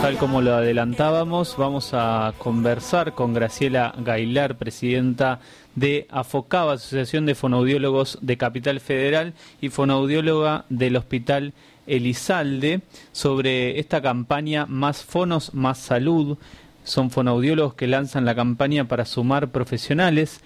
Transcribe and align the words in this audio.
Tal, 0.00 0.16
como 0.16 0.40
lo 0.40 0.54
adelantábamos, 0.54 1.56
vamos 1.58 1.90
a 1.92 2.32
conversar 2.38 3.14
con 3.14 3.34
Graciela 3.34 3.94
Gailar, 3.98 4.56
presidenta 4.56 5.38
de 5.74 6.06
AFOCABA, 6.10 6.72
Asociación 6.74 7.26
de 7.26 7.34
Fonoaudiólogos 7.34 8.18
de 8.22 8.38
Capital 8.38 8.80
Federal 8.80 9.34
y 9.60 9.68
fonoaudióloga 9.68 10.64
del 10.70 10.96
Hospital 10.96 11.52
Elizalde, 11.86 12.80
sobre 13.12 13.78
esta 13.78 14.00
campaña 14.00 14.64
Más 14.64 15.04
Fonos, 15.04 15.52
Más 15.52 15.76
Salud. 15.76 16.38
Son 16.82 17.10
fonoaudiólogos 17.10 17.74
que 17.74 17.88
lanzan 17.88 18.24
la 18.24 18.34
campaña 18.34 18.88
para 18.88 19.04
sumar 19.04 19.50
profesionales, 19.50 20.40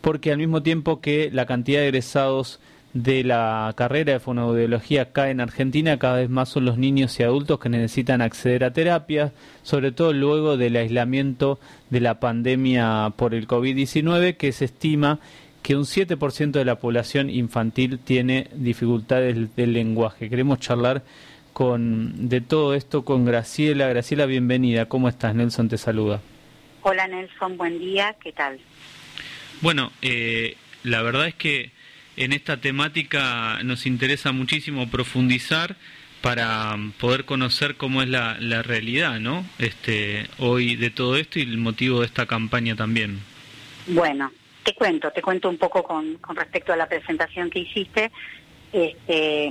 porque 0.00 0.32
al 0.32 0.38
mismo 0.38 0.60
tiempo 0.64 1.00
que 1.00 1.30
la 1.32 1.46
cantidad 1.46 1.78
de 1.78 1.86
egresados 1.86 2.58
de 2.92 3.24
la 3.24 3.72
carrera 3.76 4.12
de 4.12 4.20
fonoaudiología 4.20 5.12
cae 5.12 5.30
en 5.30 5.40
Argentina, 5.40 5.98
cada 5.98 6.16
vez 6.16 6.28
más 6.28 6.50
son 6.50 6.66
los 6.66 6.76
niños 6.76 7.18
y 7.18 7.22
adultos 7.22 7.58
que 7.58 7.68
necesitan 7.68 8.20
acceder 8.20 8.64
a 8.64 8.72
terapias, 8.72 9.32
sobre 9.62 9.92
todo 9.92 10.12
luego 10.12 10.56
del 10.56 10.76
aislamiento 10.76 11.58
de 11.90 12.00
la 12.00 12.20
pandemia 12.20 13.12
por 13.16 13.34
el 13.34 13.48
COVID-19, 13.48 14.36
que 14.36 14.52
se 14.52 14.66
estima 14.66 15.20
que 15.62 15.76
un 15.76 15.84
7% 15.84 16.50
de 16.50 16.64
la 16.64 16.76
población 16.76 17.30
infantil 17.30 17.98
tiene 17.98 18.48
dificultades 18.52 19.54
del 19.56 19.72
lenguaje. 19.72 20.28
Queremos 20.28 20.58
charlar 20.58 21.02
con 21.52 22.28
de 22.28 22.40
todo 22.40 22.74
esto 22.74 23.04
con 23.04 23.24
Graciela. 23.24 23.88
Graciela, 23.88 24.26
bienvenida. 24.26 24.86
¿Cómo 24.86 25.08
estás? 25.08 25.34
Nelson 25.34 25.68
te 25.68 25.78
saluda. 25.78 26.20
Hola 26.82 27.06
Nelson, 27.06 27.56
buen 27.56 27.78
día. 27.78 28.16
¿Qué 28.20 28.32
tal? 28.32 28.58
Bueno, 29.60 29.92
eh, 30.02 30.56
la 30.82 31.02
verdad 31.02 31.28
es 31.28 31.34
que 31.34 31.70
en 32.16 32.32
esta 32.32 32.60
temática 32.60 33.60
nos 33.64 33.86
interesa 33.86 34.32
muchísimo 34.32 34.88
profundizar 34.90 35.76
para 36.20 36.76
poder 37.00 37.24
conocer 37.24 37.76
cómo 37.76 38.00
es 38.02 38.08
la, 38.08 38.36
la 38.38 38.62
realidad, 38.62 39.18
¿no? 39.18 39.44
Este, 39.58 40.26
hoy 40.38 40.76
de 40.76 40.90
todo 40.90 41.16
esto 41.16 41.38
y 41.38 41.42
el 41.42 41.58
motivo 41.58 42.00
de 42.00 42.06
esta 42.06 42.26
campaña 42.26 42.76
también. 42.76 43.20
Bueno, 43.88 44.30
te 44.62 44.74
cuento, 44.74 45.10
te 45.10 45.20
cuento 45.20 45.48
un 45.48 45.58
poco 45.58 45.82
con, 45.82 46.18
respecto 46.34 46.72
a 46.72 46.76
la 46.76 46.88
presentación 46.88 47.50
que 47.50 47.60
hiciste. 47.60 48.12
Este, 48.72 49.50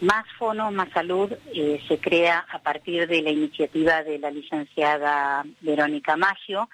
más 0.00 0.24
Fono, 0.38 0.72
Más 0.72 0.90
Salud 0.90 1.32
eh, 1.54 1.80
se 1.86 1.98
crea 1.98 2.44
a 2.50 2.58
partir 2.58 3.06
de 3.06 3.22
la 3.22 3.30
iniciativa 3.30 4.02
de 4.02 4.18
la 4.18 4.30
licenciada 4.30 5.44
Verónica 5.60 6.16
Maggio, 6.16 6.68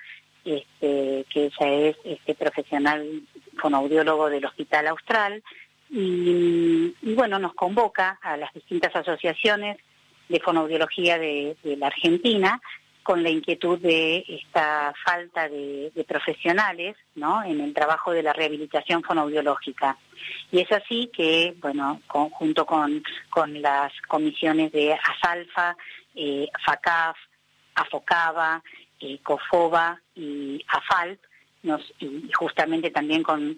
este, 0.45 1.27
que 1.29 1.47
ella 1.47 1.73
es 1.73 1.97
este, 2.05 2.35
profesional 2.35 3.05
fonoaudiólogo 3.57 4.31
del 4.31 4.45
Hospital 4.45 4.89
Austral, 4.89 5.43
y, 5.91 6.95
bueno, 7.15 7.39
nos 7.39 7.55
convoca 7.55 8.19
a 8.23 8.37
las 8.37 8.53
distintas 8.53 8.95
asociaciones 8.95 9.79
de 10.29 10.41
fonoaudiología 10.41 11.19
de, 11.19 11.57
la 11.63 11.87
Argentina 11.87 12.61
con 13.03 13.23
la 13.23 13.31
inquietud 13.31 13.79
de 13.79 14.25
esta 14.27 14.93
falta 15.05 15.49
de, 15.49 15.93
profesionales 16.09 16.97
¿no? 17.15 17.45
en 17.45 17.61
el 17.61 17.73
trabajo 17.73 18.11
de 18.11 18.25
la 18.25 18.33
rehabilitación 18.33 19.05
fonoaudiológica. 19.05 19.97
Y 20.51 20.61
es 20.61 20.73
así 20.73 21.09
que, 21.13 21.55
bueno, 21.61 22.01
junto 22.09 22.67
con, 22.67 23.03
con 23.31 23.63
las 23.63 23.93
comisiones 24.09 24.73
de 24.73 24.93
ASALFA, 24.93 25.77
eh, 26.17 26.49
FACAF, 26.65 27.17
AFOCABA, 27.77 28.63
eh, 29.01 29.19
COFOBA 29.23 30.01
y 30.17 30.65
AFALP, 30.67 31.21
y 31.63 32.31
justamente 32.33 32.91
también 32.91 33.23
con, 33.23 33.57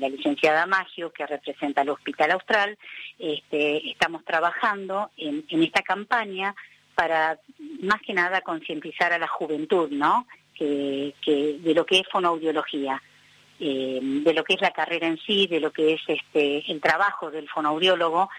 la 0.00 0.08
licenciada 0.08 0.66
Magio, 0.66 1.12
que 1.12 1.26
representa 1.26 1.82
al 1.82 1.90
Hospital 1.90 2.32
Austral, 2.32 2.78
este, 3.18 3.90
estamos 3.90 4.24
trabajando 4.24 5.10
en, 5.16 5.44
esta 5.62 5.82
campaña 5.82 6.54
para 6.94 7.38
más 7.80 8.00
que 8.02 8.14
nada 8.14 8.40
concientizar 8.40 9.12
a 9.12 9.18
la 9.18 9.28
juventud, 9.28 9.90
¿no? 9.90 10.26
De 10.58 11.14
lo 11.74 11.84
que 11.84 11.98
es 11.98 12.08
fonoaudiología, 12.10 13.02
eh, 13.58 13.98
de 14.00 14.34
lo 14.34 14.44
que 14.44 14.54
es 14.54 14.60
la 14.60 14.70
carrera 14.70 15.06
en 15.06 15.18
sí, 15.18 15.46
de 15.46 15.60
lo 15.60 15.72
que 15.72 15.94
es 15.94 16.00
este 16.06 16.70
el 16.70 16.80
trabajo 16.80 17.30
del 17.30 17.48
fonoaudiólogo, 17.48 18.30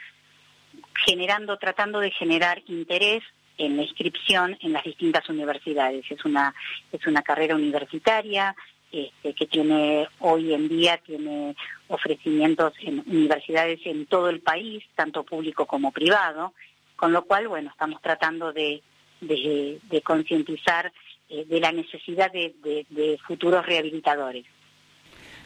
generando, 1.05 1.57
tratando 1.57 1.99
de 1.99 2.11
generar 2.11 2.63
interés 2.67 3.23
en 3.57 3.77
la 3.77 3.83
inscripción 3.83 4.57
en 4.61 4.73
las 4.73 4.83
distintas 4.83 5.27
universidades. 5.29 6.05
Es 6.09 6.23
una, 6.25 6.53
es 6.91 7.05
una 7.07 7.21
carrera 7.21 7.55
universitaria 7.55 8.55
este, 8.91 9.33
que 9.33 9.45
tiene 9.47 10.07
hoy 10.19 10.53
en 10.53 10.69
día 10.69 10.97
tiene 11.05 11.53
ofrecimientos 11.89 12.73
en 12.81 13.03
universidades 13.05 13.79
en 13.83 14.05
todo 14.05 14.29
el 14.29 14.39
país, 14.39 14.83
tanto 14.95 15.23
público 15.23 15.65
como 15.65 15.91
privado, 15.91 16.53
con 16.95 17.11
lo 17.11 17.25
cual, 17.25 17.49
bueno, 17.49 17.71
estamos 17.71 18.01
tratando 18.01 18.53
de, 18.53 18.81
de, 19.19 20.01
concientizar 20.01 20.93
eh, 21.29 21.45
de 21.45 21.59
la 21.59 21.73
necesidad 21.73 22.31
de, 22.31 23.19
futuros 23.27 23.65
rehabilitadores. 23.65 24.45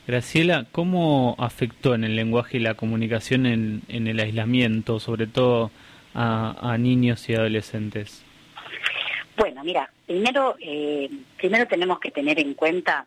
Graciela, 0.06 0.68
¿cómo 0.72 1.36
afectó 1.40 1.96
en 1.96 2.04
el 2.04 2.16
lenguaje 2.16 2.58
y 2.58 2.60
la 2.60 2.76
comunicación 2.76 3.48
en, 3.48 3.82
en 3.88 4.08
el 4.08 4.20
aislamiento, 4.20 5.00
sobre 5.00 5.26
todo 5.26 5.72
a, 6.14 6.78
niños 6.78 7.30
y 7.30 7.36
adolescentes? 7.36 8.24
Bueno, 9.38 9.64
mira, 9.64 9.90
primero, 10.06 10.56
eh, 10.60 11.10
primero 11.38 11.68
tenemos 11.68 12.00
que 12.00 12.12
tener 12.12 12.40
en 12.40 12.54
cuenta 12.54 13.06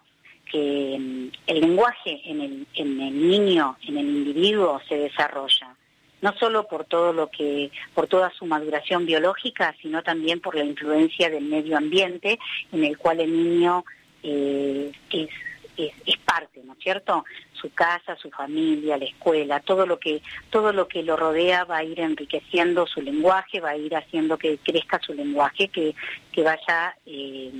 que 0.50 0.96
mm, 0.98 1.26
el 1.46 1.60
lenguaje 1.60 2.20
en 2.24 2.40
el, 2.40 2.66
en 2.74 3.00
el 3.00 3.28
niño, 3.28 3.76
en 3.86 3.98
el 3.98 4.06
individuo, 4.06 4.80
se 4.88 4.96
desarrolla 4.96 5.74
no 6.22 6.32
solo 6.38 6.66
por 6.68 6.84
todo 6.84 7.12
lo 7.12 7.28
que, 7.28 7.70
por 7.94 8.06
toda 8.06 8.30
su 8.30 8.46
maduración 8.46 9.04
biológica, 9.04 9.74
sino 9.82 10.02
también 10.02 10.40
por 10.40 10.54
la 10.54 10.64
influencia 10.64 11.28
del 11.28 11.44
medio 11.44 11.76
ambiente 11.76 12.38
en 12.70 12.84
el 12.84 12.96
cual 12.96 13.20
el 13.20 13.32
niño 13.32 13.84
eh, 14.22 14.92
es 15.10 15.28
es, 15.76 16.18
parte, 16.24 16.62
¿no 16.64 16.74
es 16.74 16.78
cierto? 16.78 17.24
Su 17.52 17.72
casa, 17.72 18.16
su 18.16 18.30
familia, 18.30 18.96
la 18.96 19.04
escuela, 19.04 19.60
todo 19.60 19.86
lo 19.86 19.98
que 19.98 20.22
todo 20.50 20.72
lo 20.72 20.88
que 20.88 21.02
lo 21.02 21.16
rodea 21.16 21.64
va 21.64 21.78
a 21.78 21.84
ir 21.84 22.00
enriqueciendo 22.00 22.86
su 22.86 23.00
lenguaje, 23.00 23.60
va 23.60 23.70
a 23.70 23.76
ir 23.76 23.94
haciendo 23.96 24.38
que 24.38 24.58
crezca 24.58 24.98
su 25.00 25.14
lenguaje, 25.14 25.68
que, 25.68 25.94
que 26.32 26.42
vaya 26.42 26.96
eh, 27.06 27.50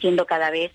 siendo 0.00 0.26
cada 0.26 0.50
vez 0.50 0.72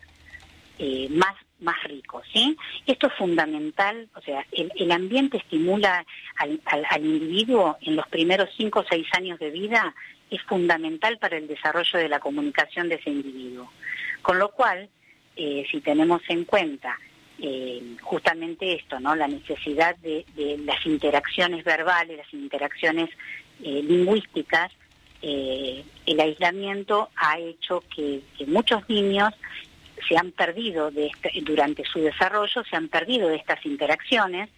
eh, 0.79 1.07
más 1.09 1.35
más 1.59 1.81
rico, 1.83 2.21
¿sí? 2.31 2.57
Esto 2.85 3.07
es 3.07 3.13
fundamental, 3.13 4.09
o 4.15 4.21
sea, 4.21 4.45
el, 4.51 4.91
ambiente 4.91 5.38
estimula 5.38 6.05
al, 6.38 6.59
al, 6.65 7.05
individuo 7.05 7.77
en 7.81 7.95
los 7.95 8.05
primeros 8.09 8.50
cinco 8.57 8.81
o 8.81 8.85
seis 8.88 9.07
años 9.13 9.39
de 9.39 9.50
vida, 9.50 9.95
es 10.29 10.41
fundamental 10.44 11.17
para 11.19 11.38
el 11.38 11.47
desarrollo 11.47 12.00
de 12.00 12.09
la 12.09 12.19
comunicación 12.19 12.89
de 12.89 12.95
ese 12.95 13.11
individuo. 13.11 13.71
Con 14.21 14.39
lo 14.39 14.51
cual, 14.51 14.89
eh, 15.35 15.66
si 15.69 15.81
tenemos 15.81 16.21
en 16.29 16.45
cuenta 16.45 16.97
eh, 17.39 17.81
justamente 18.01 18.75
esto, 18.75 18.99
¿no? 18.99 19.16
La 19.16 19.27
necesidad 19.27 19.95
de, 19.97 20.25
las 20.66 20.85
interacciones 20.85 21.63
verbales, 21.63 22.17
las 22.17 22.33
interacciones 22.33 23.09
eh, 23.63 23.81
lingüísticas, 23.83 24.71
el 25.25 26.19
aislamiento 26.19 27.09
ha 27.16 27.39
hecho 27.39 27.81
que, 27.95 28.21
muchos 28.45 28.88
niños 28.89 29.33
se 30.05 30.17
han 30.17 30.31
perdido 30.31 30.91
de 30.91 31.07
este, 31.07 31.31
durante 31.44 31.85
su 31.85 32.00
desarrollo, 32.00 32.61
se 32.69 32.75
han 32.75 32.89
perdido 32.89 33.29
de 33.29 33.38
estas 33.38 33.65
interacciones 33.65 34.50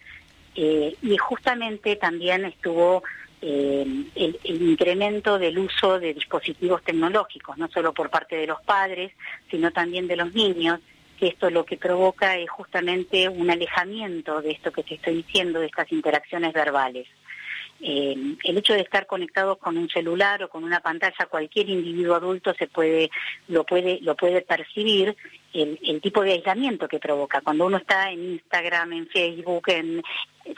y 0.56 1.18
justamente 1.20 1.98
también 1.98 2.46
estuvo 2.46 3.04
el, 3.46 4.12
el, 4.16 4.62
incremento 4.62 5.38
del 5.38 5.60
uso 5.60 6.00
de 6.00 6.14
dispositivos 6.14 6.84
tecnológicos, 6.84 7.58
no 7.58 7.68
solo 7.70 7.94
por 7.94 8.10
parte 8.10 8.36
de 8.36 8.48
los 8.48 8.62
padres, 8.62 9.12
sino 9.52 9.72
también 9.72 10.08
de 10.08 10.16
los 10.16 10.34
niños, 10.34 10.80
que 11.20 11.28
esto 11.28 11.50
lo 11.50 11.64
que 11.64 11.78
provoca 11.78 12.38
es 12.38 12.50
justamente 12.50 13.30
un 13.30 13.50
alejamiento 13.50 14.42
de 14.42 14.52
esto 14.52 14.72
que 14.72 14.84
te 14.84 14.96
estoy 14.96 15.18
diciendo, 15.18 15.60
de 15.60 15.68
estas 15.68 15.92
interacciones 15.92 16.54
verbales. 16.54 17.08
Eh, 17.82 18.38
el 18.44 18.58
hecho 18.58 18.74
de 18.74 18.82
estar 18.82 19.06
conectados 19.06 19.58
con 19.58 19.78
un 19.78 19.90
celular 19.90 20.42
o 20.44 20.50
con 20.50 20.64
una 20.64 20.80
pantalla, 20.80 21.26
cualquier 21.30 21.70
individuo 21.70 22.16
adulto 22.16 22.54
se 22.54 22.68
puede, 22.68 23.12
lo 23.48 23.66
puede, 23.66 24.00
lo 24.02 24.16
puede 24.16 24.42
percibir 24.42 25.16
el, 25.54 26.02
tipo 26.02 26.22
de 26.22 26.34
aislamiento 26.34 26.88
que 26.88 27.00
provoca. 27.00 27.42
Cuando 27.42 27.66
uno 27.66 27.78
está 27.78 28.12
en 28.12 28.34
Instagram, 28.34 28.94
en 28.94 29.08
Facebook, 29.08 29.68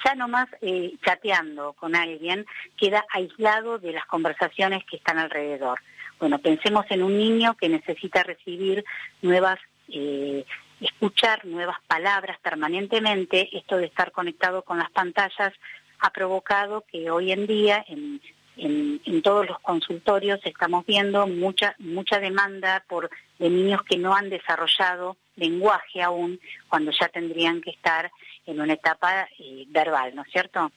ya 0.06 0.16
nomás 0.16 0.48
eh, 0.62 0.94
chateando 1.04 1.74
con 1.74 1.96
alguien, 1.96 2.46
queda 2.78 3.06
aislado 3.10 3.80
de 3.80 3.94
las 3.94 4.06
conversaciones 4.06 4.84
que 4.86 4.98
están 4.98 5.18
alrededor. 5.18 5.80
Bueno, 6.20 6.40
pensemos 6.40 6.86
en 6.90 7.04
un 7.04 7.18
niño 7.18 7.56
que 7.56 7.70
necesita 7.70 8.24
recibir 8.24 8.84
nuevas, 9.22 9.60
eh, 9.90 10.46
escuchar 10.82 11.46
nuevas 11.46 11.78
palabras 11.88 12.40
permanentemente, 12.40 13.56
esto 13.56 13.78
de 13.78 13.86
estar 13.86 14.12
conectado 14.12 14.64
con 14.64 14.80
las 14.80 14.90
pantallas 14.92 15.54
ha 16.00 16.12
provocado 16.12 16.84
que 16.92 17.10
hoy 17.10 17.32
en 17.32 17.48
día 17.48 17.84
en, 17.88 18.22
en, 18.58 19.22
todos 19.22 19.48
los 19.48 19.60
consultorios 19.60 20.40
estamos 20.44 20.86
viendo 20.86 21.28
mucha, 21.28 21.76
mucha 21.80 22.20
demanda 22.20 22.84
por, 22.88 23.10
de 23.40 23.50
niños 23.50 23.82
que 23.84 23.98
no 23.98 24.16
han 24.16 24.30
desarrollado 24.30 25.18
lenguaje 25.36 26.02
aún 26.02 26.40
cuando 26.68 26.92
ya 26.92 27.08
tendrían 27.10 27.62
que 27.62 27.72
estar 27.72 28.12
en 28.46 28.60
una 28.60 28.74
etapa 28.74 29.28
eh, 29.40 29.66
verbal, 29.70 30.16
¿no 30.16 30.24
es 30.24 30.32
cierto? 30.32 30.72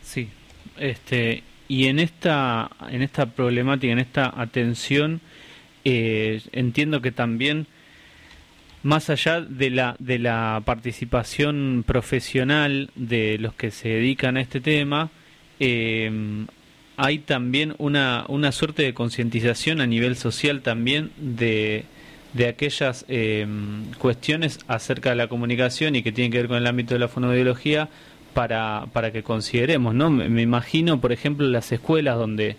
Sí, 0.00 0.30
este, 0.78 1.42
y 1.68 1.88
en 1.88 1.98
esta, 1.98 2.70
en 2.90 3.02
esta 3.02 3.26
problemática, 3.26 3.92
en 3.92 3.98
esta 3.98 4.32
atención, 4.40 5.20
eh, 5.84 6.40
entiendo 6.52 7.02
que 7.02 7.12
también 7.12 7.66
más 8.82 9.10
allá 9.10 9.40
de 9.40 9.70
la, 9.70 9.96
de 9.98 10.18
la 10.18 10.62
participación 10.64 11.84
profesional 11.86 12.90
de 12.94 13.38
los 13.38 13.54
que 13.54 13.70
se 13.70 13.88
dedican 13.88 14.36
a 14.36 14.40
este 14.40 14.60
tema, 14.60 15.10
eh, 15.58 16.46
hay 16.96 17.18
también 17.18 17.74
una, 17.78 18.24
una 18.28 18.52
suerte 18.52 18.82
de 18.82 18.94
concientización 18.94 19.80
a 19.80 19.86
nivel 19.86 20.16
social 20.16 20.62
también 20.62 21.10
de, 21.18 21.84
de 22.32 22.48
aquellas 22.48 23.04
eh, 23.08 23.46
cuestiones 23.98 24.58
acerca 24.68 25.10
de 25.10 25.16
la 25.16 25.28
comunicación 25.28 25.96
y 25.96 26.02
que 26.02 26.12
tienen 26.12 26.32
que 26.32 26.38
ver 26.38 26.48
con 26.48 26.56
el 26.56 26.66
ámbito 26.66 26.94
de 26.94 27.00
la 27.00 27.08
fonoaudiología 27.08 27.88
para, 28.34 28.86
para 28.92 29.12
que 29.12 29.22
consideremos, 29.22 29.94
¿no? 29.94 30.10
Me, 30.10 30.42
imagino, 30.42 31.00
por 31.00 31.12
ejemplo, 31.12 31.46
las 31.46 31.72
escuelas 31.72 32.18
donde, 32.18 32.56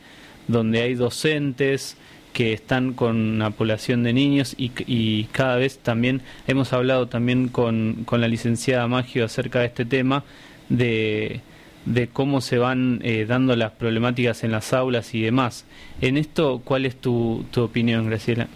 donde 0.47 0.81
hay 0.81 0.95
docentes 0.95 1.97
que 2.37 2.53
están 2.53 2.93
con 2.93 3.15
una 3.15 3.49
población 3.49 4.03
de 4.03 4.13
niños 4.13 4.53
y, 4.59 4.71
y 4.85 5.23
cada 5.31 5.55
vez 5.55 5.79
también 5.79 6.21
hemos 6.45 6.71
hablado 6.71 7.07
también 7.07 7.47
con, 7.47 8.03
con 8.05 8.21
la 8.21 8.27
licenciada 8.27 8.87
Magio 8.87 9.25
acerca 9.25 9.61
de 9.61 9.65
este 9.65 9.85
tema 9.85 10.23
de 10.69 11.41
de 11.85 12.09
cómo 12.09 12.41
se 12.41 12.57
van 12.59 12.99
eh, 13.01 13.25
dando 13.25 13.55
las 13.55 13.71
problemáticas 13.71 14.43
en 14.43 14.51
las 14.51 14.73
aulas 14.73 15.15
y 15.15 15.21
demás. 15.21 15.65
En 16.01 16.17
esto, 16.17 16.61
¿cuál 16.63 16.85
es 16.85 16.97
tu, 16.99 17.45
tu 17.49 17.63
opinión, 17.63 18.07
Graciela? 18.07 18.47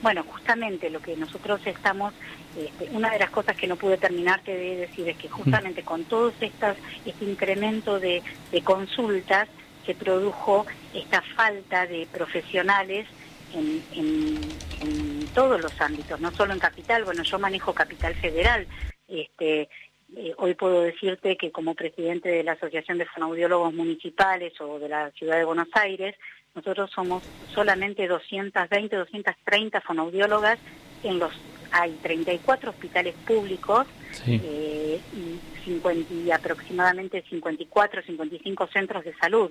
Bueno, 0.00 0.24
justamente 0.24 0.90
lo 0.90 1.00
que 1.00 1.14
nosotros 1.16 1.60
estamos, 1.66 2.14
este, 2.58 2.88
una 2.96 3.10
de 3.10 3.18
las 3.18 3.30
cosas 3.30 3.54
que 3.54 3.66
no 3.66 3.76
pude 3.76 3.98
terminarte 3.98 4.56
de 4.56 4.76
decir 4.76 5.08
es 5.08 5.16
que 5.18 5.28
justamente 5.28 5.82
con 5.82 6.04
todo 6.04 6.32
estas, 6.40 6.76
este 7.04 7.24
incremento 7.26 8.00
de, 8.00 8.22
consultas 8.64 9.48
se 9.86 9.94
produjo 9.94 10.66
esta 10.94 11.22
falta 11.22 11.86
de 11.86 12.06
profesionales 12.12 13.06
en, 13.54 13.82
en, 13.94 14.38
en, 14.80 15.26
todos 15.34 15.60
los 15.60 15.80
ámbitos, 15.80 16.20
no 16.20 16.30
solo 16.30 16.52
en 16.52 16.58
Capital, 16.58 17.04
bueno, 17.04 17.22
yo 17.22 17.38
manejo 17.38 17.72
Capital 17.72 18.14
Federal, 18.14 18.66
este, 19.08 19.68
eh, 20.16 20.34
hoy 20.36 20.54
puedo 20.54 20.82
decirte 20.82 21.36
que 21.36 21.50
como 21.50 21.74
presidente 21.74 22.28
de 22.28 22.44
la 22.44 22.52
Asociación 22.52 22.98
de 22.98 23.06
Fonoaudiólogos 23.06 23.72
Municipales 23.72 24.52
o 24.60 24.78
de 24.78 24.88
la 24.88 25.10
Ciudad 25.12 25.38
de 25.38 25.44
Buenos 25.44 25.68
Aires, 25.72 26.14
nosotros 26.54 26.90
somos 26.90 27.22
solamente 27.54 28.06
220, 28.06 28.96
230 28.96 29.80
fonoaudiólogas. 29.80 30.58
En 31.02 31.18
los 31.18 31.32
hay 31.72 31.92
34 32.02 32.70
hospitales 32.70 33.14
públicos 33.26 33.86
eh, 34.26 35.00
y, 35.14 35.64
50, 35.64 36.12
y 36.12 36.30
aproximadamente 36.30 37.24
54, 37.28 38.02
55 38.02 38.66
centros 38.66 39.04
de 39.04 39.14
salud, 39.14 39.50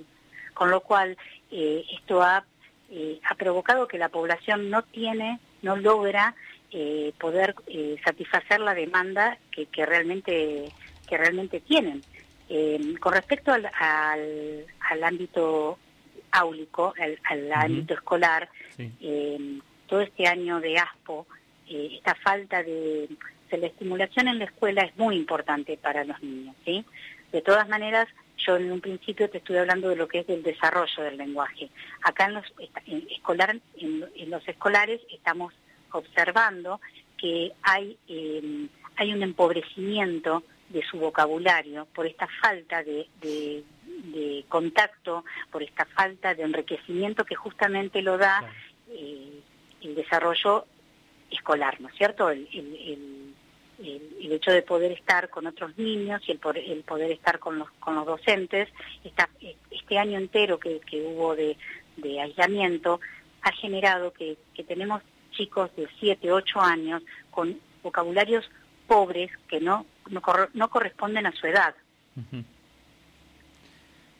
con 0.53 0.69
lo 0.69 0.81
cual 0.81 1.17
eh, 1.51 1.85
esto 1.93 2.21
ha, 2.21 2.45
ha 3.23 3.35
provocado 3.35 3.87
que 3.87 3.97
la 3.97 4.09
población 4.09 4.69
no 4.69 4.83
tiene, 4.83 5.39
no 5.61 5.75
logra 5.75 6.35
eh, 6.73 7.11
poder 7.19 7.53
eh, 7.67 7.97
satisfacer 8.01 8.61
la 8.61 8.73
demanda 8.73 9.37
que, 9.51 9.65
que, 9.65 9.85
realmente 9.85 10.71
que 11.05 11.17
realmente 11.17 11.59
tienen. 11.59 12.01
Eh, 12.47 12.95
con 12.97 13.11
respecto 13.11 13.51
al, 13.51 13.69
al, 13.77 15.03
ámbito 15.03 15.77
áulico, 16.31 16.93
al, 16.97 17.51
ámbito 17.51 17.93
escolar, 17.93 18.47
todo 19.85 19.99
este 19.99 20.27
año 20.27 20.61
de 20.61 20.77
ASPO, 20.77 21.27
esta 21.67 22.15
falta 22.15 22.63
de, 22.63 23.09
de, 23.49 23.57
la 23.57 23.67
estimulación 23.67 24.29
en 24.29 24.39
la 24.39 24.45
escuela 24.45 24.83
es 24.83 24.95
muy 24.97 25.17
importante 25.17 25.75
para 25.75 26.05
los 26.05 26.23
niños. 26.23 26.55
¿sí? 26.63 26.85
De 27.33 27.41
todas 27.41 27.67
maneras, 27.67 28.07
yo 28.45 28.57
en 28.57 28.71
un 28.71 28.81
principio 28.81 29.29
te 29.29 29.39
estuve 29.39 29.59
hablando 29.59 29.89
de 29.89 29.95
lo 29.95 30.07
que 30.07 30.19
es 30.19 30.29
el 30.29 30.43
desarrollo 30.43 31.03
del 31.03 31.17
lenguaje. 31.17 31.69
Acá 32.03 32.25
en 32.25 32.33
los, 32.35 32.45
escolar, 33.09 33.57
en 33.77 34.29
los 34.29 34.47
escolares 34.47 35.01
estamos 35.11 35.53
observando 35.91 36.79
que 37.17 37.53
hay, 37.61 37.97
eh, 38.07 38.67
hay 38.95 39.13
un 39.13 39.21
empobrecimiento 39.23 40.43
de 40.69 40.83
su 40.83 40.97
vocabulario 40.97 41.85
por 41.93 42.07
esta 42.07 42.27
falta 42.41 42.83
de, 42.83 43.07
de, 43.21 43.63
contacto, 44.47 45.23
por 45.51 45.63
esta 45.63 45.85
falta 45.85 46.33
de 46.33 46.43
enriquecimiento 46.43 47.25
que 47.25 47.35
justamente 47.35 48.01
lo 48.01 48.17
da 48.17 48.43
eh, 48.89 49.39
el 49.81 49.95
desarrollo 49.95 50.65
escolar, 51.29 51.79
¿no 51.79 51.89
es 51.89 51.95
cierto? 51.95 52.29
El, 52.29 52.47
el, 52.53 52.75
el, 52.75 53.30
hecho 53.83 54.51
de 54.51 54.61
poder 54.61 54.91
estar 54.91 55.29
con 55.29 55.47
otros 55.47 55.77
niños 55.77 56.21
y 56.27 56.31
el, 56.31 56.39
el 56.57 56.83
poder 56.83 57.11
estar 57.11 57.39
con 57.39 57.59
los, 57.59 57.69
con 57.79 57.95
los 57.95 58.05
docentes, 58.05 58.69
este 59.71 59.97
año 59.97 60.17
entero 60.17 60.59
que, 60.59 60.79
que 60.79 61.01
hubo 61.01 61.35
de, 61.35 61.57
de 61.97 62.21
aislamiento 62.21 62.99
ha 63.41 63.51
generado 63.53 64.13
que, 64.13 64.37
que 64.53 64.63
tenemos 64.63 65.01
chicos 65.31 65.75
de 65.75 65.87
7, 65.99 66.31
8 66.31 66.61
años 66.61 67.01
con 67.31 67.59
vocabularios 67.83 68.49
pobres 68.87 69.31
que 69.47 69.59
no, 69.59 69.85
no, 70.09 70.69
corresponden 70.69 71.25
a 71.25 71.31
su 71.31 71.47
edad. 71.47 71.73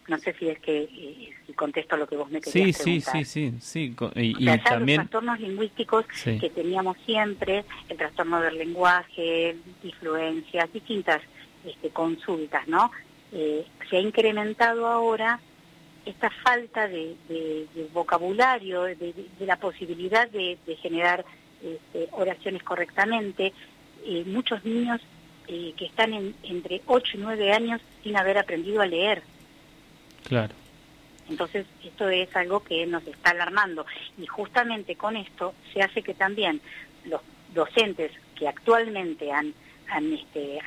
No 0.08 0.18
sé 0.18 0.34
si 0.34 0.50
es 0.50 0.60
que 0.60 0.84
eh, 0.84 1.34
si 1.46 1.54
contesto 1.54 1.96
lo 1.96 2.08
que 2.08 2.18
vos 2.18 2.30
me 2.30 2.42
querías 2.42 2.76
sí, 2.78 2.84
preguntar. 2.84 3.14
Sí, 3.14 3.26
sí, 3.26 3.52
sí, 3.60 3.96
sí. 3.96 3.96
Y, 4.16 4.46
también... 4.64 4.98
los 4.98 5.10
trastornos 5.10 5.40
lingüísticos 5.40 6.06
que 6.24 6.52
teníamos 6.54 6.98
siempre, 7.06 7.64
el 7.88 7.98
trastorno 7.98 8.42
del 8.42 8.58
lenguaje, 8.58 9.56
influencias, 9.84 10.72
distintas 10.74 11.22
este, 11.66 11.90
consultas, 11.90 12.68
¿no? 12.68 12.92
Eh, 13.32 13.66
se 13.90 13.98
ha 13.98 14.00
incrementado 14.02 14.88
ahora 14.88 15.40
esta 16.06 16.30
falta 16.44 16.88
de, 16.88 17.16
vocabulario, 17.94 18.84
de, 18.84 19.14
la 19.40 19.58
posibilidad 19.58 20.30
de, 20.30 20.58
generar 20.82 21.24
este, 21.62 22.10
oraciones 22.12 22.64
correctamente, 22.64 23.54
eh, 24.06 24.24
muchos 24.26 24.66
niños 24.66 25.00
eh, 25.48 25.74
que 25.78 25.86
están 25.86 26.34
entre 26.44 26.82
8 26.88 27.18
y 27.18 27.20
9 27.20 27.54
años 27.54 27.82
sin 28.04 28.18
haber 28.18 28.38
aprendido 28.38 28.82
a 28.82 28.86
leer. 28.86 29.22
Claro. 30.28 30.54
Entonces, 31.30 31.66
esto 31.84 32.10
es 32.10 32.36
algo 32.36 32.62
que 32.64 32.86
nos 32.86 33.06
está 33.08 33.32
alarmando. 33.32 33.86
Y 34.18 34.28
justamente 34.28 34.96
con 34.96 35.16
esto 35.16 35.54
se 35.74 35.82
hace 35.82 36.04
que 36.04 36.14
también 36.14 36.62
los 37.06 37.22
docentes 37.54 38.12
que 38.36 38.48
actualmente 38.48 39.32
han, 39.32 39.54
han, 39.90 40.14
este, 40.14 40.60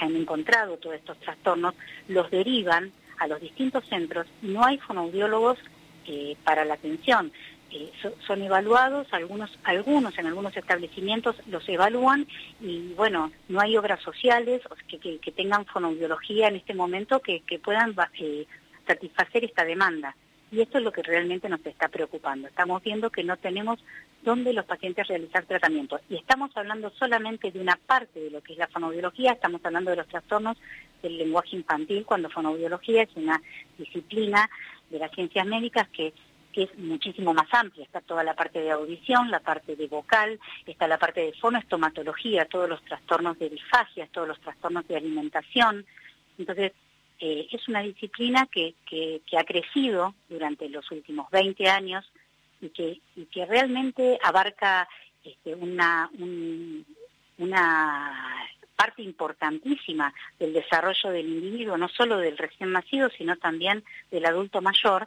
encontrado 0.00 0.76
todos 0.76 0.96
estos 0.96 1.18
trastornos, 1.18 1.74
los 2.08 2.30
derivan 2.30 2.92
a 3.18 3.26
los 3.26 3.40
distintos 3.40 3.84
centros, 3.88 4.26
no 4.42 4.64
hay 4.64 4.78
fonoaudiólogos 4.78 5.58
eh, 6.06 6.36
para 6.44 6.64
la 6.64 6.74
atención. 6.74 7.32
Eh, 7.70 7.90
son 8.26 8.42
evaluados, 8.42 9.06
algunos, 9.12 9.58
algunos 9.64 10.18
en 10.18 10.26
algunos 10.26 10.54
establecimientos 10.56 11.36
los 11.46 11.66
evalúan 11.70 12.26
y 12.60 12.92
bueno, 12.94 13.32
no 13.48 13.60
hay 13.60 13.78
obras 13.78 14.02
sociales 14.02 14.60
que, 14.88 14.98
que, 14.98 15.32
tengan 15.32 15.64
fonoaudiología 15.64 16.48
en 16.48 16.56
este 16.56 16.74
momento 16.74 17.20
que, 17.20 17.40
que 17.40 17.58
puedan 17.58 17.94
eh, 18.18 18.46
satisfacer 18.86 19.44
esta 19.44 19.64
demanda. 19.64 20.14
Y 20.50 20.60
esto 20.60 20.78
es 20.78 20.84
lo 20.84 20.92
que 20.92 21.02
realmente 21.02 21.48
nos 21.48 21.64
está 21.64 21.88
preocupando. 21.88 22.46
Estamos 22.46 22.82
viendo 22.82 23.10
que 23.10 23.24
no 23.24 23.38
tenemos 23.38 23.82
dónde 24.22 24.52
los 24.52 24.66
pacientes 24.66 25.08
realizar 25.08 25.44
tratamiento. 25.46 25.98
Y 26.10 26.16
estamos 26.16 26.54
hablando 26.54 26.90
solamente 26.90 27.50
de 27.50 27.60
una 27.60 27.76
parte 27.86 28.20
de 28.20 28.30
lo 28.30 28.42
que 28.42 28.52
es 28.52 28.58
la 28.58 28.68
fonoaudiología, 28.68 29.32
estamos 29.32 29.64
hablando 29.64 29.90
de 29.90 29.96
los 29.96 30.08
trastornos 30.08 30.58
del 31.02 31.16
lenguaje 31.16 31.56
infantil, 31.56 32.04
cuando 32.04 32.28
fonoaudiología 32.28 33.02
es 33.02 33.16
una 33.16 33.40
disciplina 33.78 34.48
de 34.90 34.98
las 34.98 35.10
ciencias 35.12 35.46
médicas 35.46 35.88
que 35.88 36.12
que 36.52 36.64
es 36.64 36.78
muchísimo 36.78 37.34
más 37.34 37.48
amplia. 37.52 37.84
Está 37.84 38.00
toda 38.00 38.22
la 38.22 38.34
parte 38.34 38.60
de 38.60 38.70
audición, 38.70 39.30
la 39.30 39.40
parte 39.40 39.74
de 39.74 39.86
vocal, 39.88 40.38
está 40.66 40.86
la 40.86 40.98
parte 40.98 41.22
de 41.22 41.32
fonoestomatología, 41.32 42.44
todos 42.44 42.68
los 42.68 42.82
trastornos 42.84 43.38
de 43.38 43.48
disfagias, 43.48 44.10
todos 44.10 44.28
los 44.28 44.40
trastornos 44.40 44.86
de 44.86 44.96
alimentación. 44.96 45.84
Entonces, 46.38 46.72
eh, 47.24 47.46
es 47.52 47.68
una 47.68 47.82
disciplina 47.82 48.48
que, 48.50 48.74
que, 48.84 49.22
ha 49.38 49.44
crecido 49.44 50.12
durante 50.28 50.68
los 50.68 50.90
últimos 50.90 51.30
20 51.30 51.68
años 51.68 52.04
y 52.60 52.70
que, 52.70 53.00
y 53.14 53.26
que 53.26 53.46
realmente 53.46 54.18
abarca 54.24 54.88
este, 55.22 55.54
una, 55.54 56.10
una 57.38 58.48
parte 58.74 59.02
importantísima 59.02 60.12
del 60.40 60.52
desarrollo 60.52 61.10
del 61.10 61.28
individuo, 61.28 61.76
no 61.76 61.88
solo 61.88 62.18
del 62.18 62.36
recién 62.36 62.72
nacido, 62.72 63.08
sino 63.16 63.36
también 63.36 63.84
del 64.10 64.26
adulto 64.26 64.60
mayor, 64.60 65.06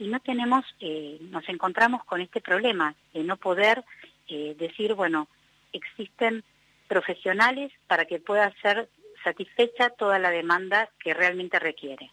y 0.00 0.08
no 0.08 0.18
tenemos, 0.18 0.64
eh, 0.80 1.16
nos 1.30 1.48
encontramos 1.48 2.02
con 2.06 2.20
este 2.20 2.40
problema 2.40 2.96
de 3.14 3.22
no 3.22 3.36
poder 3.36 3.84
eh, 4.26 4.56
decir, 4.58 4.94
bueno, 4.94 5.28
existen 5.72 6.42
profesionales 6.88 7.70
para 7.86 8.04
que 8.06 8.18
pueda 8.18 8.52
ser 8.62 8.88
satisfecha 9.22 9.90
toda 9.90 10.18
la 10.18 10.30
demanda 10.30 10.88
que 11.02 11.14
realmente 11.14 11.58
requiere. 11.58 12.10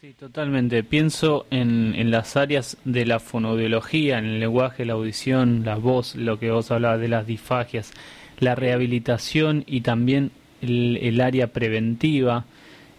Sí, 0.00 0.12
totalmente. 0.12 0.82
Pienso 0.84 1.46
en, 1.50 1.94
en 1.94 2.10
las 2.10 2.36
áreas 2.36 2.76
de 2.84 3.06
la 3.06 3.18
fonoaudiología, 3.18 4.18
en 4.18 4.26
el 4.26 4.40
lenguaje, 4.40 4.84
la 4.84 4.92
audición, 4.92 5.64
la 5.64 5.76
voz, 5.76 6.14
lo 6.14 6.38
que 6.38 6.50
vos 6.50 6.70
hablabas 6.70 7.00
de 7.00 7.08
las 7.08 7.26
disfagias, 7.26 7.92
la 8.38 8.54
rehabilitación 8.54 9.64
y 9.66 9.80
también 9.80 10.32
el, 10.60 11.20
área 11.20 11.48
preventiva. 11.48 12.44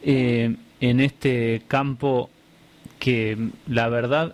Eh, 0.04 0.56
en 0.80 1.00
este 1.00 1.64
campo 1.68 2.30
que 3.00 3.50
la 3.68 3.90
verdad 3.90 4.34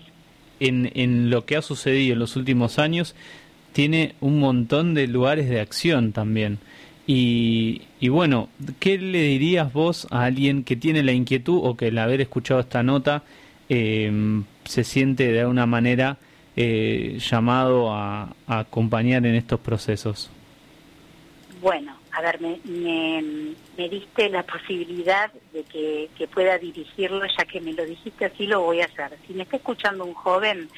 en, 0.60 0.92
en 0.94 1.30
lo 1.30 1.46
que 1.46 1.56
ha 1.56 1.62
sucedido 1.62 2.14
en 2.14 2.20
los 2.20 2.36
últimos 2.36 2.80
años 2.80 3.16
tiene 3.72 4.16
un 4.22 4.40
montón 4.40 4.94
de 4.94 5.08
lugares 5.08 5.50
de 5.50 5.60
acción 5.60 6.12
también. 6.12 6.60
Y, 7.06 7.82
y, 8.00 8.10
bueno, 8.10 8.50
¿qué 8.80 8.98
le 8.98 9.22
dirías 9.24 9.74
vos 9.74 10.08
a 10.10 10.24
alguien 10.24 10.64
que 10.64 10.76
tiene 10.76 11.04
la 11.04 11.12
inquietud 11.12 11.60
o 11.62 11.76
que 11.76 11.88
al 11.88 11.98
haber 11.98 12.22
escuchado 12.22 12.62
esta 12.62 12.82
nota 12.82 13.24
eh, 13.70 14.12
se 14.66 14.84
siente 14.84 15.32
de 15.32 15.42
alguna 15.42 15.66
manera 15.66 16.18
eh, 16.56 17.18
llamado 17.20 17.92
a, 17.92 18.36
acompañar 18.48 19.26
en 19.26 19.36
estos 19.36 19.60
procesos? 19.60 20.30
Bueno, 21.62 21.96
a 22.12 22.22
ver, 22.22 22.40
me, 22.40 22.60
me, 23.78 23.90
diste 23.90 24.30
la 24.30 24.44
posibilidad 24.44 25.32
de 25.52 25.64
que, 25.64 26.28
pueda 26.28 26.58
dirigirlo, 26.58 27.26
ya 27.26 27.46
que 27.46 27.62
me 27.62 27.74
lo 27.74 27.86
dijiste 27.86 28.26
así, 28.26 28.46
lo 28.46 28.62
voy 28.62 28.82
a 28.82 28.86
hacer. 28.86 29.18
Si 29.26 29.34
me 29.34 29.44
está 29.44 29.58
escuchando 29.58 30.06
un 30.06 30.14
joven, 30.14 30.70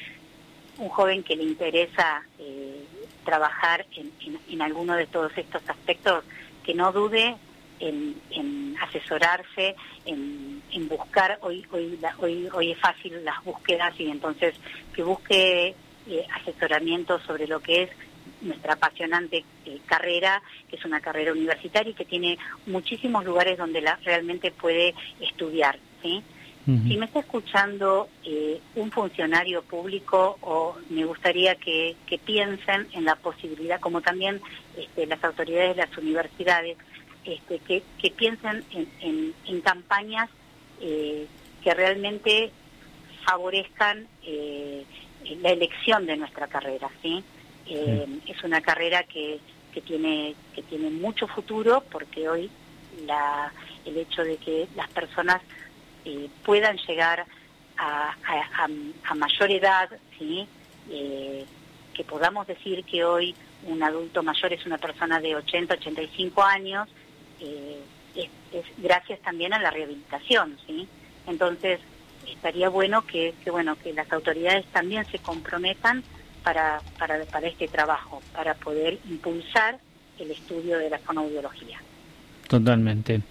un 0.78 0.90
joven 0.90 1.24
que 1.24 1.36
le 1.36 1.44
interesa 1.44 2.24
eh, 2.40 2.84
trabajar 3.26 3.86
en, 3.96 4.62
alguno 4.62 4.96
de 4.96 5.08
todos 5.08 5.38
estos 5.38 5.62
aspectos, 5.68 6.24
que 6.64 6.74
no 6.74 6.94
dude 6.94 7.36
en, 7.80 8.76
asesorarse, 8.82 9.76
en, 10.06 10.88
buscar, 10.88 11.40
hoy, 11.42 11.66
hoy, 11.72 12.00
hoy, 12.20 12.50
hoy 12.54 12.72
es 12.72 12.80
fácil 12.80 13.26
las 13.26 13.44
búsquedas 13.44 14.00
y 14.00 14.10
entonces 14.10 14.56
que 14.94 15.04
busque 15.04 15.76
eh, 16.08 16.28
asesoramiento 16.34 17.20
sobre 17.22 17.48
lo 17.48 17.60
que 17.60 17.84
es 17.84 17.90
nuestra 18.42 18.74
apasionante 18.74 19.44
eh, 19.66 19.80
carrera, 19.86 20.42
que 20.70 20.76
es 20.76 20.86
una 20.86 21.02
carrera 21.02 21.32
universitaria 21.32 21.92
y 21.92 21.96
que 21.96 22.06
tiene 22.06 22.38
muchísimos 22.68 23.26
lugares 23.26 23.58
donde 23.58 23.82
la, 23.82 23.98
realmente 24.04 24.52
puede 24.52 24.94
estudiar. 25.20 25.80
¿sí? 26.02 26.24
Si 26.66 26.98
me 26.98 27.06
está 27.06 27.20
escuchando 27.20 28.10
eh, 28.24 28.60
un 28.76 28.90
funcionario 28.90 29.62
público, 29.62 30.40
o 30.42 30.76
me 30.90 31.06
gustaría 31.06 31.54
que, 31.56 31.96
piensen 32.26 32.88
en 32.94 33.06
la 33.06 33.16
posibilidad, 33.16 33.80
como 33.80 34.02
también 34.02 34.42
este, 34.76 35.06
las 35.06 35.24
autoridades 35.24 35.76
de 35.76 35.86
las 35.86 35.96
universidades, 35.96 36.76
este, 37.24 37.60
que, 37.60 37.84
piensen 38.12 38.64
en, 38.72 39.62
campañas 39.62 40.28
eh, 40.82 41.28
que 41.64 41.74
realmente 41.76 42.52
favorezcan 43.26 44.08
eh, 44.24 44.86
la 45.42 45.52
elección 45.52 46.08
de 46.08 46.18
nuestra 46.18 46.48
carrera. 46.48 46.90
¿sí? 47.04 47.24
Es 47.68 48.44
una 48.44 48.62
carrera 48.62 49.04
que, 49.04 49.40
que, 49.72 49.82
tiene, 49.82 50.34
que 50.56 50.64
tiene 50.64 50.90
mucho 50.90 51.28
futuro 51.28 51.84
porque 51.92 52.28
hoy 52.28 52.50
la, 53.06 53.52
el 53.86 53.98
hecho 53.98 54.24
de 54.24 54.38
que 54.38 54.68
las 54.76 54.90
personas 54.90 55.42
puedan 56.44 56.78
llegar 56.78 57.26
a, 57.78 59.16
mayor 59.16 59.52
edad, 59.52 59.90
¿sí? 60.18 60.48
Eh, 60.90 61.46
que 61.94 62.04
podamos 62.04 62.46
decir 62.48 62.84
que 62.84 63.04
hoy 63.04 63.36
un 63.64 63.82
adulto 63.82 64.22
mayor 64.22 64.54
es 64.54 64.66
una 64.66 64.78
persona 64.78 65.20
de 65.20 65.36
80, 65.36 65.76
85 65.76 66.44
años, 66.44 66.88
eh, 67.40 67.80
es, 68.16 68.66
gracias 68.78 69.20
también 69.22 69.54
a 69.54 69.60
la 69.60 69.72
rehabilitación, 69.72 70.58
¿sí? 70.68 70.88
Entonces, 71.28 71.80
estaría 72.28 72.70
bueno 72.70 73.06
que, 73.06 73.34
bueno 73.46 73.76
que 73.78 73.94
las 73.94 74.12
autoridades 74.12 74.66
también 74.68 75.06
se 75.06 75.20
comprometan 75.20 76.04
para, 76.44 76.82
para, 77.00 77.24
para 77.26 77.48
este 77.48 77.68
trabajo, 77.68 78.22
para 78.34 78.54
poder 78.54 79.00
impulsar 79.10 79.80
el 80.20 80.32
estudio 80.32 80.78
de 80.78 80.90
la 80.90 81.00
fonoaudiología. 81.00 81.82
Totalmente 82.48 83.22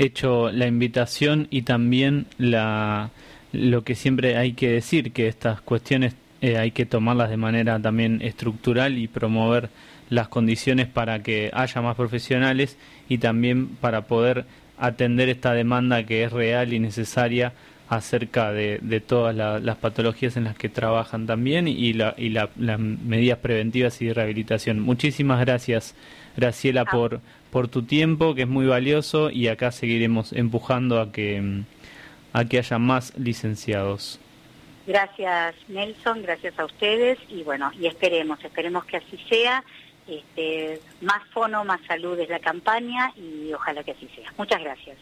hecho 0.00 0.50
la 0.50 0.66
invitación 0.66 1.46
y 1.50 1.62
también 1.62 2.26
la, 2.38 3.10
lo 3.52 3.84
que 3.84 3.94
siempre 3.94 4.36
hay 4.36 4.54
que 4.54 4.70
decir, 4.70 5.12
que 5.12 5.28
estas 5.28 5.60
cuestiones 5.60 6.14
eh, 6.40 6.56
hay 6.56 6.70
que 6.70 6.86
tomarlas 6.86 7.28
de 7.28 7.36
manera 7.36 7.78
también 7.78 8.22
estructural 8.22 8.96
y 8.96 9.08
promover 9.08 9.68
las 10.08 10.28
condiciones 10.28 10.86
para 10.86 11.22
que 11.22 11.50
haya 11.52 11.82
más 11.82 11.96
profesionales 11.96 12.78
y 13.08 13.18
también 13.18 13.68
para 13.68 14.06
poder 14.06 14.46
atender 14.78 15.28
esta 15.28 15.52
demanda 15.52 16.04
que 16.04 16.24
es 16.24 16.32
real 16.32 16.72
y 16.72 16.80
necesaria 16.80 17.52
acerca 17.90 18.52
de, 18.52 18.78
de 18.80 19.00
todas 19.00 19.34
las 19.34 19.76
patologías 19.78 20.36
en 20.36 20.44
las 20.44 20.56
que 20.56 20.68
trabajan 20.68 21.26
también 21.26 21.66
y, 21.66 21.92
la, 21.92 22.14
y 22.16 22.28
las 22.28 22.48
medidas 22.56 23.38
preventivas 23.38 24.00
y 24.00 24.06
de 24.06 24.14
rehabilitación. 24.14 24.78
Muchísimas 24.78 25.40
gracias, 25.40 25.96
Graciela, 26.36 26.82
ah. 26.86 26.90
por, 26.92 27.20
por 27.50 27.66
tu 27.66 27.82
tiempo, 27.82 28.36
que 28.36 28.42
es 28.42 28.48
muy 28.48 28.64
valioso, 28.66 29.28
y 29.28 29.48
acá 29.48 29.72
seguiremos 29.72 30.32
empujando 30.32 31.00
a 31.00 31.10
que, 31.10 31.64
a 32.32 32.44
que 32.44 32.58
haya 32.58 32.78
más 32.78 33.12
licenciados. 33.18 34.20
Gracias, 34.86 35.56
Nelson, 35.66 36.22
gracias 36.22 36.56
a 36.60 36.66
ustedes, 36.66 37.18
y 37.28 37.42
bueno, 37.42 37.72
y 37.76 37.88
esperemos, 37.88 38.38
esperemos 38.44 38.84
que 38.84 38.98
así 38.98 39.18
sea. 39.28 39.64
Este, 40.06 40.80
más 41.00 41.22
fono, 41.32 41.64
más 41.64 41.80
salud 41.88 42.18
es 42.20 42.28
la 42.28 42.38
campaña 42.38 43.12
y 43.16 43.52
ojalá 43.52 43.82
que 43.82 43.90
así 43.92 44.08
sea. 44.14 44.32
Muchas 44.38 44.60
gracias. 44.62 44.96